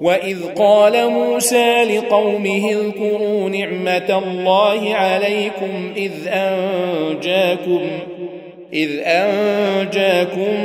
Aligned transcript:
واذ 0.00 0.44
قال 0.56 1.10
موسى 1.10 1.84
لقومه 1.84 2.70
اذكروا 2.70 3.50
نعمه 3.50 4.22
الله 4.26 4.94
عليكم 4.94 5.92
اذ 5.96 6.12
انجاكم 6.28 7.80
اذ 8.72 8.90
انجاكم 9.04 10.60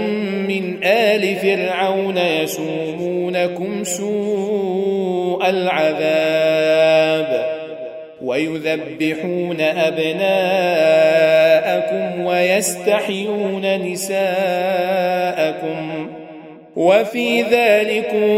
من 0.48 0.84
ال 0.84 1.36
فرعون 1.36 2.18
يسومونكم 2.18 3.84
سوء 3.84 5.50
العذاب 5.50 6.81
ويذبحون 8.22 9.62
ابناءكم 9.62 10.22
ويستحيون 12.25 13.91
نساءكم 13.91 14.22
وفي 16.76 17.42
ذلكم 17.42 18.32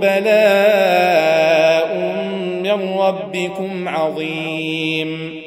بلاء 0.00 1.96
من 2.62 2.98
ربكم 2.98 3.88
عظيم. 3.88 5.40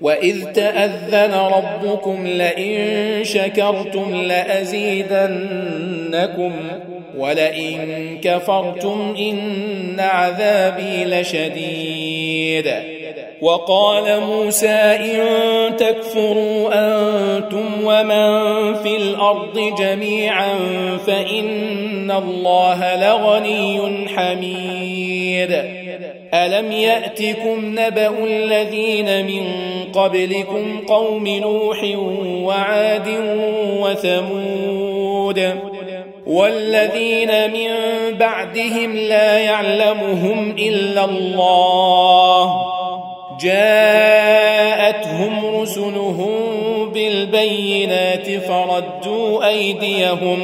وإذ 0.00 0.44
تأذن 0.44 1.34
ربكم 1.34 2.26
لئن 2.26 3.24
شكرتم 3.24 4.14
لأزيدنكم. 4.14 5.32
ولئن 7.18 8.18
كفرتم 8.22 9.14
إن 9.18 10.00
عذابي 10.00 11.04
لشديد. 11.04 12.74
وقال 13.40 14.20
موسى 14.20 14.68
إن 14.68 15.20
تكفروا 15.76 16.70
أنتم 16.72 17.66
ومن 17.84 18.74
في 18.74 18.96
الأرض 18.96 19.74
جميعا 19.78 20.54
فإن 21.06 22.10
الله 22.10 22.96
لغني 22.96 24.08
حميد. 24.08 25.64
ألم 26.34 26.72
يأتكم 26.72 27.78
نبأ 27.78 28.24
الذين 28.24 29.26
من 29.26 29.44
قبلكم 29.92 30.80
قوم 30.86 31.28
نوح 31.28 31.84
وعاد 32.44 33.08
وثمود؟ 33.80 35.73
والذين 36.26 37.50
من 37.50 37.70
بعدهم 38.18 38.96
لا 38.96 39.38
يعلمهم 39.38 40.56
إلا 40.58 41.04
الله. 41.04 42.64
جاءتهم 43.40 45.60
رسلهم 45.60 46.30
بالبينات 46.94 48.30
فردوا 48.30 49.48
أيديهم 49.48 50.38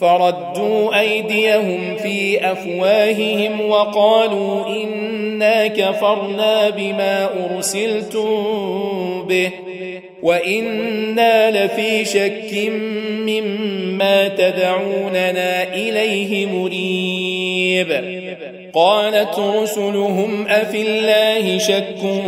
فردوا 0.00 1.00
أيديهم 1.00 1.96
في 1.96 2.50
أفواههم 2.52 3.70
وقالوا 3.70 4.66
إنا 4.66 5.66
كفرنا 5.66 6.70
بما 6.70 7.28
أرسلتم 7.50 8.28
به. 9.28 9.50
وأنا 10.22 11.50
لفي 11.50 12.04
شك 12.04 12.70
مما 13.26 14.28
تدعوننا 14.28 15.74
اليه 15.74 16.46
مريب 16.46 18.18
قالت 18.74 19.38
رسلهم 19.38 20.46
افي 20.48 20.82
الله 20.82 21.58
شك 21.58 22.22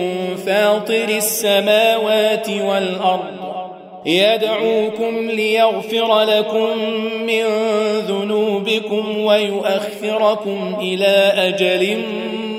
فاطر 0.46 1.08
السماوات 1.08 2.48
والارض 2.48 3.50
يدعوكم 4.06 5.30
ليغفر 5.30 6.22
لكم 6.22 6.78
من 7.26 7.44
ذنوبكم 8.08 9.18
ويؤخركم 9.18 10.76
إلى 10.80 11.32
أجل 11.36 11.98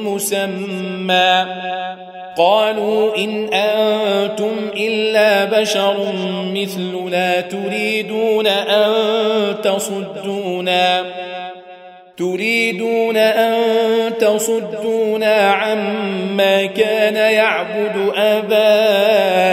مسمى 0.03 1.45
قالوا 2.37 3.17
إن 3.17 3.53
أنتم 3.53 4.69
إلا 4.77 5.61
بشر 5.61 6.13
مثلنا 6.53 7.41
تريدون 7.41 8.47
أن 8.47 8.91
تصدونا. 9.63 11.05
تريدون 12.17 13.17
أن 13.17 13.53
تصدونا 14.19 15.35
عما 15.35 16.65
كان 16.65 17.15
يعبد 17.15 18.11
آباؤنا 18.15 19.51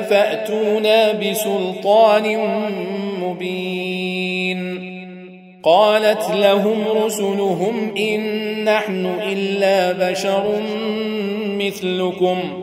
فأتونا 0.00 1.12
بسلطان 1.12 2.38
مبين. 3.20 4.76
قالت 5.62 6.30
لهم 6.34 6.84
رسلهم 7.04 7.94
إن 7.96 8.20
نحن 8.64 9.06
إلا 9.22 10.10
بشر 10.10 10.44
مثلكم 11.66 12.62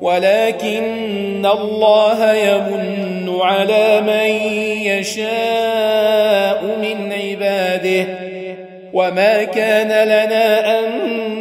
ولكن 0.00 1.46
الله 1.46 2.34
يمن 2.34 3.38
على 3.40 4.00
من 4.00 4.30
يشاء 4.86 6.64
من 6.82 7.12
عباده. 7.12 8.06
وما 8.92 9.44
كان 9.44 10.08
لنا 10.08 10.78
أن 10.78 10.84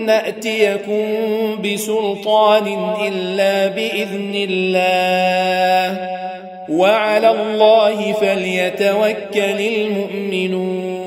نأتيكم 0.05 1.05
بسلطان 1.63 2.95
إلا 3.07 3.67
بإذن 3.67 4.47
الله. 4.49 6.09
وعلى 6.69 7.31
الله 7.31 8.13
فليتوكل 8.13 9.61
المؤمنون. 9.61 11.06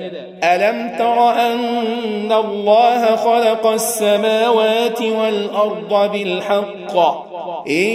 ألم 0.43 0.95
تر 0.97 1.29
أن 1.29 2.31
الله 2.31 3.15
خلق 3.15 3.67
السماوات 3.67 5.01
والأرض 5.01 6.11
بالحق؟ 6.11 6.97
إن 7.67 7.91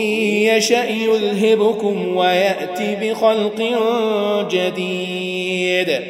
يشأ 0.47 0.85
يذهبكم 0.85 2.17
ويأتي 2.17 2.97
بخلق 3.03 3.79
جديد. 4.51 6.01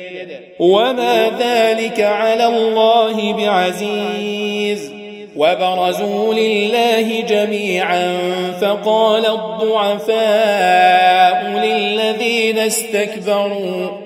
وما 0.59 1.31
ذلك 1.39 2.01
على 2.01 2.47
الله 2.47 3.33
بعزيز. 3.33 4.93
وبرزوا 5.37 6.35
لله 6.35 7.21
جميعا. 7.21 8.19
فقال 8.61 9.27
الضعفاء 9.27 10.17
للذين 11.65 12.59
استكبروا 12.59 14.06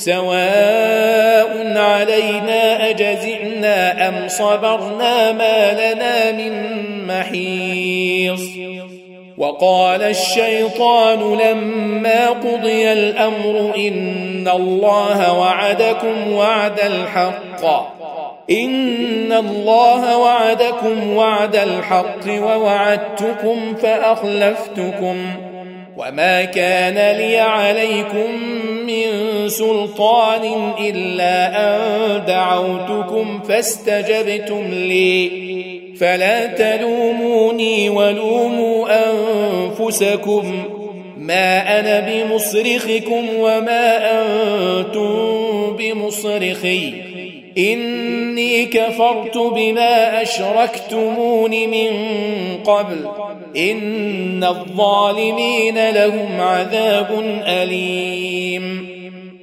سواء 0.00 1.52
علينا 1.76 2.90
أجزعنا 2.90 4.08
أم 4.08 4.28
صبرنا 4.28 5.32
ما 5.32 5.72
لنا 5.72 6.32
من 6.32 6.52
محيص. 7.06 8.40
وقال 9.38 10.02
الشيطان 10.02 11.38
لما 11.38 12.28
قضي 12.28 12.92
الأمر 12.92 13.72
إن 13.76 14.48
الله 14.48 15.38
وعدكم 15.38 16.32
وعد 16.32 16.80
الحق. 16.80 17.64
إن 18.50 19.32
الله 19.32 20.18
وعدكم 20.18 21.16
وعد 21.16 21.56
الحق 21.56 22.26
ووعدتكم 22.28 23.74
فأخلفتكم. 23.82 25.16
وما 25.96 26.44
كان 26.44 27.16
لي 27.16 27.38
عليكم 27.38 28.30
من 28.86 29.09
سلطان 29.50 30.72
إلا 30.80 31.66
أن 31.66 31.80
دعوتكم 32.26 33.40
فاستجبتم 33.48 34.68
لي. 34.70 35.50
فلا 36.00 36.46
تلوموني 36.46 37.88
ولوموا 37.88 38.88
أنفسكم. 38.88 40.64
ما 41.16 41.80
أنا 41.80 42.00
بمصرخكم 42.00 43.26
وما 43.38 43.98
أنتم 44.22 45.76
بمصرخي. 45.78 46.92
إني 47.58 48.64
كفرت 48.66 49.38
بما 49.38 50.22
أشركتمون 50.22 51.50
من 51.50 51.90
قبل. 52.64 53.08
إن 53.56 54.44
الظالمين 54.44 55.90
لهم 55.90 56.40
عذاب 56.40 57.40
أليم. 57.46 58.89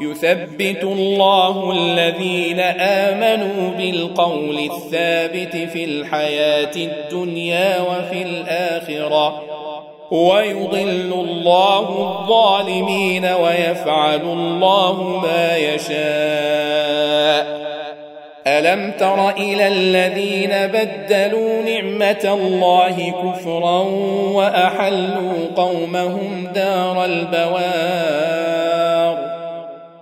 يثبت 0.00 0.82
الله 0.82 1.72
الذين 1.72 2.60
آمنوا 2.80 3.70
بالقول 3.78 4.58
الثابت 4.58 5.56
في 5.56 5.84
الحياة 5.84 6.76
الدنيا 6.76 7.80
وفي 7.80 8.22
الآخرة 8.22 9.42
ويضل 10.10 11.12
الله 11.12 11.88
الظالمين 11.88 13.24
ويفعل 13.24 14.20
الله 14.20 15.02
ما 15.02 15.56
يشاء. 15.56 16.94
ألم 18.46 18.92
تر 18.98 19.30
إلى 19.30 19.68
الذين 19.68 20.50
بدلوا 20.50 21.62
نعمة 21.62 22.34
الله 22.34 23.12
كفرا 23.22 23.80
وأحلوا 24.32 25.32
قومهم 25.56 26.48
دار 26.54 27.04
البوار؟ 27.04 28.53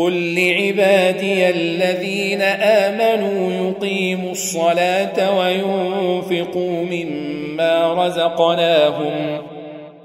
قل 0.00 0.34
لعبادي 0.34 1.50
الذين 1.50 2.42
امنوا 2.62 3.52
يقيموا 3.52 4.30
الصلاه 4.30 5.38
وينفقوا 5.38 6.84
مما 6.90 7.94
رزقناهم 8.06 9.38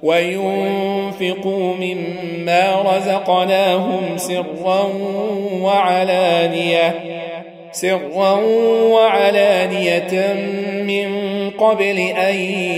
وينفقوا 0.03 1.73
مما 1.75 2.81
رزقناهم 2.81 4.17
سرا 4.17 4.91
وعلانيه 5.61 6.95
سرا 7.71 8.31
وعلانيه 8.91 10.33
من 10.83 11.09
قبل 11.49 11.97
ان 11.99 12.35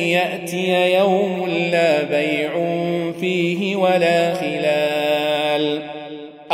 ياتي 0.07 0.95
يوم 0.97 1.50
لا 1.71 2.03
بيع 2.03 2.50
فيه 3.19 3.75
ولا 3.75 4.33
خلال 4.33 4.97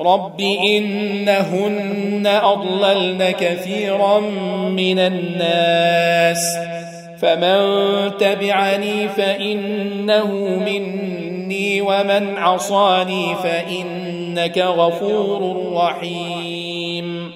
رب 0.00 0.40
انهن 0.40 2.26
اضللن 2.26 3.30
كثيرا 3.30 4.20
من 4.70 4.98
الناس 4.98 6.58
فمن 7.18 7.60
تبعني 8.18 9.08
فانه 9.08 10.34
مني 10.66 11.80
ومن 11.80 12.36
عصاني 12.36 13.34
فانك 13.42 14.58
غفور 14.58 15.72
رحيم 15.74 17.30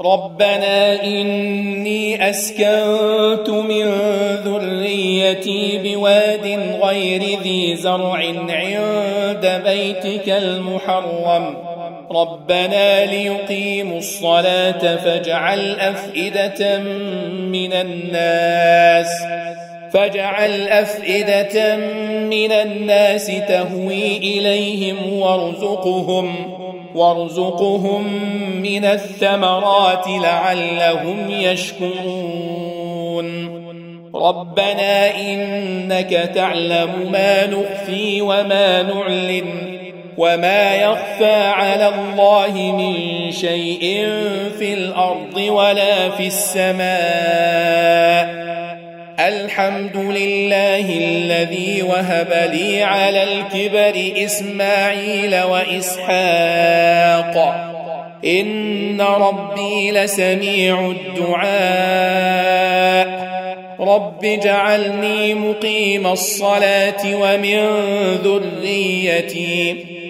ربنا 0.00 1.04
اني 1.04 2.30
اسكنت 2.30 3.50
من 3.50 3.84
ذريتي 4.44 5.78
بواد 5.78 6.60
غير 6.82 7.22
ذي 7.42 7.76
زرع 7.76 8.14
عند 8.14 9.62
بيتك 9.64 10.28
المحرم 10.28 11.69
ربنا 12.12 13.06
ليقيموا 13.06 13.98
الصلاة 13.98 14.96
فاجعل 14.96 15.70
أفئدة 15.80 16.78
من 17.28 17.72
الناس 17.72 19.22
فاجعل 19.92 20.68
أفئدة 20.68 21.76
من 22.26 22.52
الناس 22.52 23.26
تهوي 23.26 24.16
إليهم 24.16 25.12
وارزقهم 25.12 26.34
وارزقهم 26.94 28.22
من 28.62 28.84
الثمرات 28.84 30.04
لعلهم 30.08 31.30
يشكرون. 31.30 32.80
ربنا 34.14 35.16
إنك 35.20 36.30
تعلم 36.34 37.08
ما 37.12 37.46
نخفي 37.46 38.20
وما 38.20 38.82
نعلن. 38.82 39.79
وما 40.16 40.74
يخفى 40.74 41.34
على 41.34 41.88
الله 41.88 42.52
من 42.56 43.32
شيء 43.32 44.08
في 44.58 44.74
الأرض 44.74 45.36
ولا 45.36 46.10
في 46.10 46.26
السماء 46.26 46.90
الحمد 49.20 49.96
لله 49.96 50.98
الذي 50.98 51.82
وهب 51.82 52.50
لي 52.52 52.82
على 52.82 53.22
الكبر 53.22 54.12
اسماعيل 54.24 55.42
واسحاق 55.42 56.86
ان 58.24 59.00
ربي 59.00 59.90
لسميع 59.90 60.90
الدعاء 60.90 62.50
رب 63.80 64.24
اجعلني 64.24 65.34
مقيم 65.34 66.06
الصلاه 66.06 67.02
ومن 67.04 67.68
ذريتي 68.24 69.99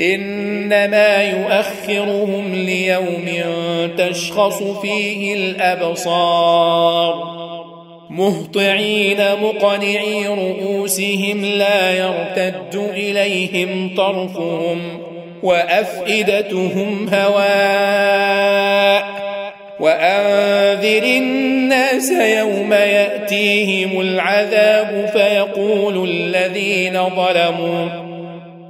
إنما 0.00 1.22
يؤخرهم 1.22 2.54
ليوم 2.54 3.30
تشخص 3.98 4.62
فيه 4.62 5.34
الأبصار. 5.34 7.34
مهطعين 8.10 9.18
مقنعي 9.42 10.26
رؤوسهم 10.26 11.44
لا 11.44 11.92
يرتد 11.92 12.90
إليهم 12.94 13.94
طرفهم 13.96 14.78
وأفئدتهم 15.42 17.08
هواء. 17.08 19.04
وأنذر 19.80 21.02
الناس 21.02 22.10
يوم 22.10 22.72
يأتيهم 22.72 24.00
العذاب 24.00 25.10
فيقول 25.12 26.08
الذين 26.08 26.92
ظلموا 26.92 28.03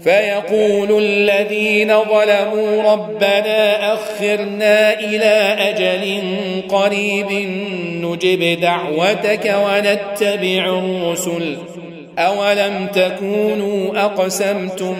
فيقول 0.04 1.02
الذين 1.02 1.88
ظلموا 1.88 2.92
ربنا 2.92 3.92
أخرنا 3.94 5.00
إلى 5.00 5.56
أجل 5.58 6.22
قريب 6.68 7.32
نجب 8.02 8.60
دعوتك 8.60 9.54
ونتبع 9.66 10.78
الرسل 10.78 11.56
أولم 12.18 12.86
تكونوا 12.94 14.04
أقسمتم 14.04 14.96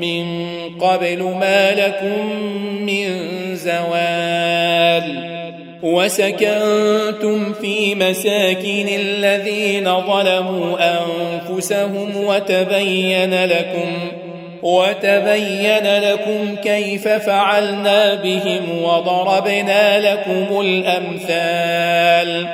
من 0.00 0.46
قبل 0.80 1.22
ما 1.22 1.70
لكم 1.70 2.42
من 2.86 3.06
زوال 3.54 5.34
وسكنتم 5.82 7.52
في 7.52 7.94
مساكن 7.94 8.88
الذين 8.88 9.84
ظلموا 9.84 10.76
أنفسهم 10.80 12.16
وتبين 12.16 13.44
لكم 13.44 14.23
وتبين 14.64 15.98
لكم 15.98 16.56
كيف 16.62 17.08
فعلنا 17.08 18.14
بهم 18.14 18.82
وضربنا 18.82 20.12
لكم 20.12 20.60
الأمثال. 20.60 22.48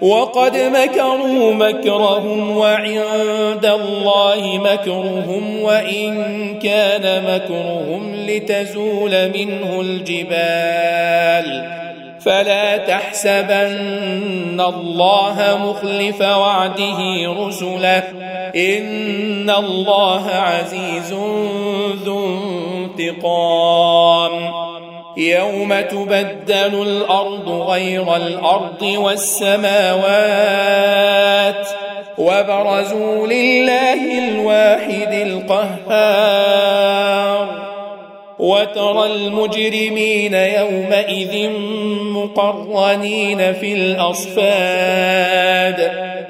وقد 0.00 0.56
مكروا 0.56 1.54
مكرهم 1.54 2.56
وعند 2.56 3.66
الله 3.66 4.58
مكرهم 4.58 5.62
وإن 5.62 6.24
كان 6.58 7.24
مكرهم 7.24 8.14
لتزول 8.26 9.28
منه 9.28 9.80
الجبال. 9.80 11.68
فلا 12.20 12.76
تحسبن 12.76 14.60
الله 14.60 15.58
مخلف 15.64 16.20
وعده 16.20 16.98
رسله. 17.46 18.27
إن 18.56 19.50
الله 19.50 20.30
عزيز 20.30 21.12
ذو 22.04 22.38
انتقام. 22.98 24.52
يوم 25.16 25.80
تبدل 25.80 26.82
الأرض 26.82 27.48
غير 27.48 28.16
الأرض 28.16 28.82
والسماوات 28.82 30.08
وبرزوا 32.18 33.26
لله 33.26 34.18
الواحد 34.28 35.12
القهار. 35.12 36.88
وترى 38.38 39.06
المجرمين 39.06 40.34
يومئذ 40.34 41.50
مقرنين 42.00 43.52
في 43.52 43.72
الأصفاد. 43.72 44.58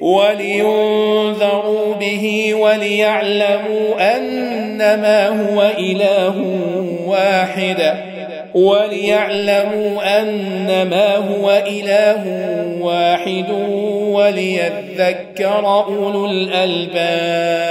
ولينذروا 0.00 1.94
به 1.94 2.54
وليعلموا 2.54 4.16
أنما 4.16 5.28
هو 5.28 5.70
إله 5.78 6.34
واحد. 7.06 7.94
وليعلموا 8.54 10.20
أنما 10.20 11.16
هو 11.16 11.62
إله 11.66 12.24
واحد 12.80 13.50
وليذكر 14.10 15.66
أولو 15.66 16.26
الألباب. 16.26 17.68